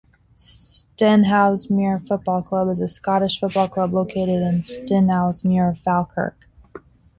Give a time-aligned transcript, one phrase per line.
[0.35, 6.47] Stenhousemuir Football Club is a Scottish football club located in Stenhousemuir, Falkirk.